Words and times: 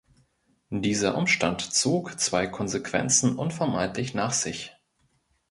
Dieser 0.73 1.15
Umstand 1.15 1.61
zog 1.61 2.19
zwei 2.19 2.47
Konsequenzen 2.47 3.37
unvermeidlich 3.37 4.15
nach 4.15 4.33
sich. 4.33 4.75